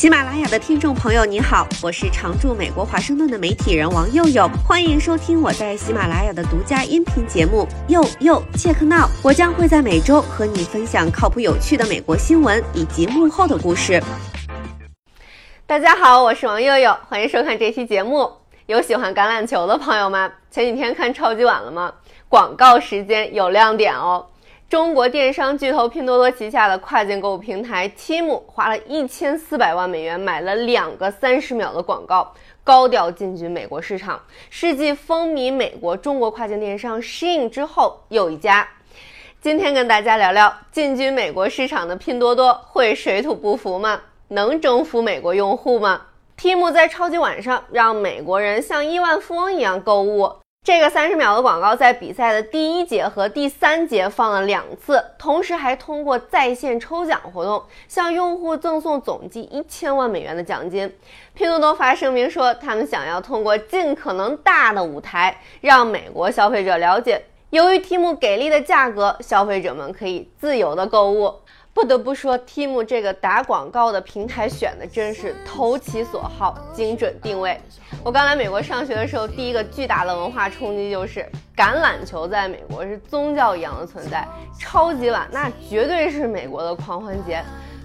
[0.00, 9.06] 喜马拉雅的听众朋友，你好，我是常驻美国华盛顿的媒体人王佑佑，欢迎收听我在喜马拉雅的独家音频节目《佑佑切克闹》。
[9.22, 14.02] 我将会在每周和你分享靠谱有趣的美国新闻以及幕后的故事。
[15.66, 18.26] 大家好，我是王佑佑，欢迎收看这期节目。
[18.64, 20.32] 有喜欢橄榄球的朋友吗？
[20.50, 21.92] 前几天看超级碗了吗？
[22.26, 24.24] 广告时间有亮点哦。
[24.70, 38.68] 中国电商巨头拼多多旗下的跨境购物平台 Temu 花了一千四百万美元买了两个三十秒的广告，高调进军美国市场，是继风靡美国中国跨境电商 Shein 之后又一家。
[39.40, 44.00] 今天跟大家聊聊进军美国市场的拼多多会水土不服吗？
[44.28, 46.02] 能征服美国用户吗
[46.38, 50.36] ？Temu 在超级碗上让美国人像亿万富翁一样购物。
[50.70, 60.96] 这个三十秒的广告在比赛的第一节和第三节放了两次，同时还通过在线抽奖活动向用户赠送总计一千万美元的奖金。
[61.34, 71.34] 拼多多发声明说，他们想要通过尽可能大的舞台，让美国消费者了解，由于 Temu 给力的价格，消费者们可以自由的购物。
[71.72, 77.58] 不得不说，Team 这个打广告的平台选的真是投其所好，精准定位。
[78.02, 81.20] 我刚来美国上学的时候，第一个巨大的文化冲击就是
[81.56, 84.26] 橄榄球在美国是宗教一样的存在。
[84.58, 87.42] 超级碗那绝对是美国的狂欢节，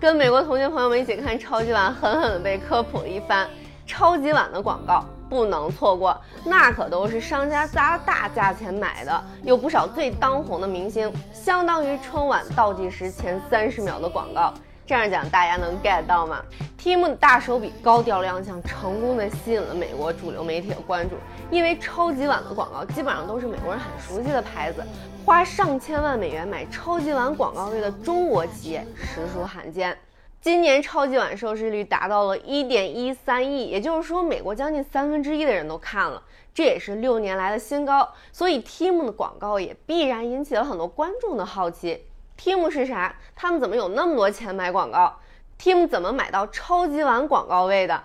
[0.00, 3.48] 跟美国同学朋友们一起看超级碗，狠狠的被科普了一番。
[3.86, 5.02] 超级碗的广告。
[5.28, 14.52] 不能错过，那可都是商家砸大价钱买的，有不少最当红的明星，相当于春晚倒计时前三十秒的广告。
[14.86, 16.42] 这样讲大家能 get 到吗
[16.80, 21.16] ？Temu 的大手笔高调亮相，成功的吸引了美国主流媒体的关注，
[21.50, 24.82] 因为超级碗的广告基本上都是美国人很熟悉的牌子，
[25.26, 29.94] 花上千万美元买超级碗广告位的中国企业实属罕见。
[30.40, 36.22] 今年超级碗收视率达到了一点一三亿，也就是说，美国将近三分之一的人都看了，
[36.54, 38.08] 这也是六年来的新高。
[38.32, 42.06] 所以，Team 的广告也必然引起了很多观众的好奇
[42.40, 43.16] Team 是啥？
[43.34, 45.18] 他们怎么有那么多钱买广告
[45.60, 48.04] ？Team 怎么买到超级碗广告位的？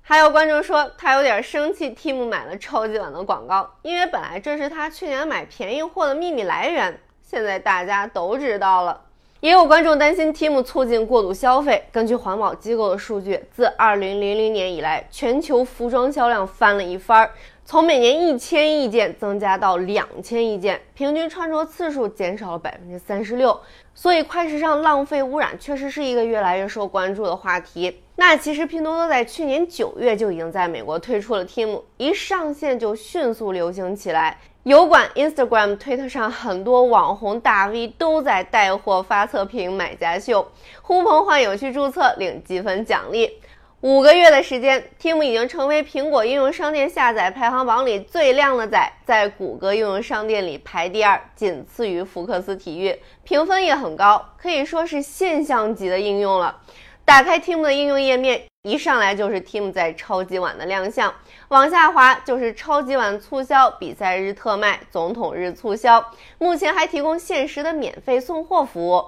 [0.00, 9.02] 还有观众说他有点生气，Team 买了超级碗的广告，因为本来这是他去年买便宜货的秘密来源，现在大家都知道了。
[9.40, 11.84] 也有观众担心 Temu 促进过度消费。
[11.92, 17.30] 根据环保机构的数据，自2000年以来，全球服装销量翻了一番，
[17.68, 23.60] 从每年一千亿件增加到两千亿件，平均穿着次数减少了百分之三十六。
[23.92, 28.02] 所以，快时尚浪费污染确实是一个越来越受关注的话题。
[28.14, 34.38] 那其实拼多多在去年九月就已经在美国推出了 Temu，一上线就迅速流行起来。
[34.62, 40.46] 油管、Instagram、推特上很多网红大 V 都在带货发测评、买家秀，
[40.82, 43.40] 呼朋唤友去注册领积分奖励。
[43.82, 56.62] 五个月的时间，Team 已经成为苹果应用商店下载排行榜里最靓的仔，在谷歌应用商店里排第二，仅次于福克斯体育，评分也很高，可以说是现象级的应用了。
[57.04, 61.14] 打开 Team 的应用页面，一上来就是 Team 在超级碗的亮相，
[61.48, 66.02] 往下滑就是超级碗促销、比赛日特卖、总统日促销，
[66.38, 69.04] 目前还提供限时的免费送货服务。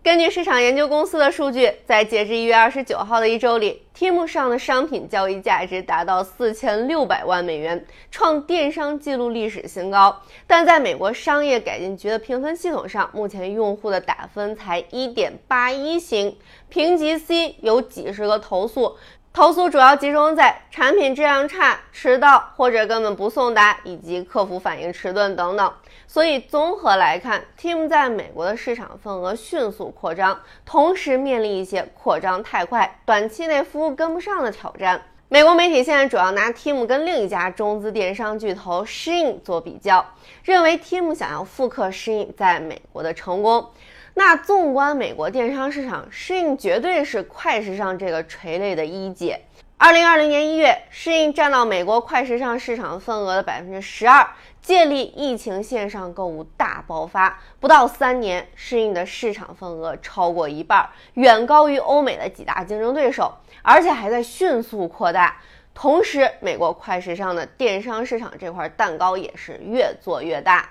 [0.00, 10.22] 根据市场研究公司的数据，在截至一月二十九号的一周里，Temu 上的商品交易价值达到四千六百万美元，创电商记录历史新高。
[10.46, 16.38] 但在美国商业改进局的评分系统上，目前用户的打分才一点八一星，
[16.68, 18.96] 评级 C，有几十个投诉。
[19.38, 25.72] 投诉主要集中在产品质量差、迟到或者根本不送达，以及客服反应迟钝等等。
[26.08, 35.00] 所以综合来看，Team 在美国的市场份额迅速扩张，同时面临一些扩张太快、短期内服务跟不上的挑战。
[35.28, 40.04] 美国媒体现在主要拿 Team 跟另一家中资电商巨头 Shin 做比较，
[40.42, 43.70] 认为 Team 想要复刻 Shin 在美国的成功。
[44.18, 49.40] 那纵观美国电商市场，适应绝对是快时尚这个垂类的一姐。
[49.76, 54.28] 二零二零年一月，适应占到美国快时尚市场份额的百分之十二。
[54.60, 63.32] 借力疫情，线上购物大爆发，不到三年，适应的市场份额超过一半，远高于欧美的几大竞争对手，
[63.62, 65.36] 而且还在迅速扩大。
[65.72, 70.68] 同时，美国快时尚的电商市场这块蛋糕也是越做越大。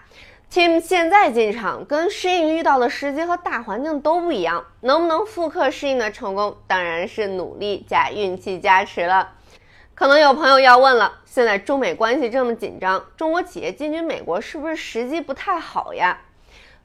[0.49, 9.33] Tim 现在进场跟适应遇到的时机和大环境都不一样，能不能复刻适应的成功，当然是努力加运气加持了。
[9.93, 16.17] 可能有朋友要问了，现在中美关系这么紧张，中国企业进军美国是不是时机不太好呀？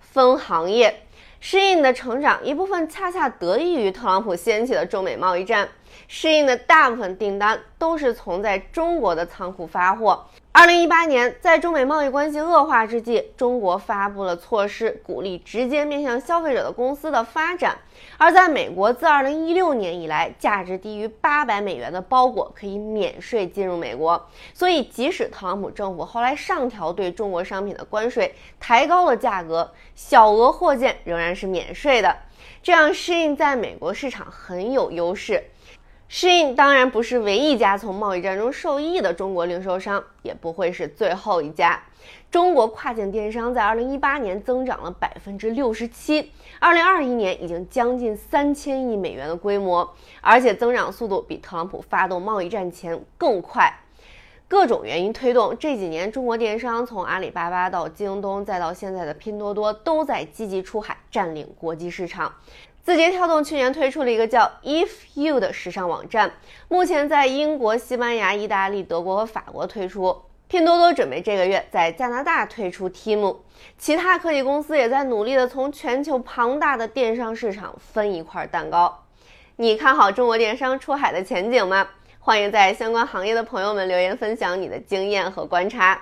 [0.00, 1.06] 分行业，
[1.38, 5.68] 适应的成长一部分恰恰得益于特朗普掀起的中美贸易战。
[6.08, 10.26] 适应的大部分订单都是从在中国的仓库发货。
[10.54, 17.78] 二零一八年，在中美贸易关系恶化之际，中国发布了措施，鼓励直接面向消费者的公司的发展。
[18.18, 24.28] 而在美国，自二零一六年以来，价值低于八百美元的包裹可以免税进入美国。
[24.52, 32.14] 所以，即使特朗普政府后来上调对中国商品的关税，抬高了价格，小额货件仍然是免税的。
[32.62, 35.42] 这样，适应在美国市场很有优势。
[36.14, 41.82] 适应当然不是唯一一家从贸易战中受益的中国零售商，也不会是最后一家。
[42.30, 53.72] 中国跨境电商在二零一八年增长了百分之六十七，二零二一年已经将近三千亿美元的规模，而且增长速度比特朗普发动贸易战前更快。
[54.52, 62.30] 各种原因推动，这几年中国电商从阿里巴巴到京东，再到现在的拼多多，都在积极出海，占领国际市场。
[62.82, 66.32] 字节跳动去年推出了一个叫 If You 的时尚网站，
[66.68, 70.20] 目前在英国、西班牙、意大利、德国和法国推出。
[70.48, 73.38] 拼多多准备这个月在加拿大推出 Team，
[73.78, 78.98] 其他科技公司也在努力的从全球庞大的电商市场分一块蛋糕。
[79.56, 81.88] 你看好中国电商出海的前景吗？
[82.24, 86.00] 欢迎在相关行业的朋友们留言分享你的经验和观察。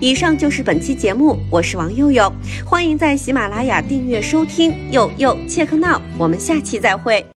[0.00, 2.32] 以上就是本期节目，我是王佑佑，
[2.64, 4.90] 欢迎在喜马拉雅订阅收听。
[4.90, 7.24] 佑佑切克闹，我们下期再会。